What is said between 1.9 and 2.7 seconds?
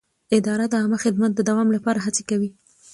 هڅه کوي.